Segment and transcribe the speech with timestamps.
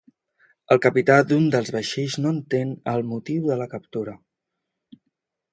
[0.75, 4.19] El capità d'un dels vaixells no entén el motiu de la captura